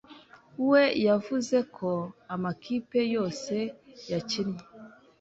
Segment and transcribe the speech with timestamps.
[0.69, 1.91] we yavuze ko
[2.33, 3.55] amakipe yose
[4.11, 4.63] yakinnye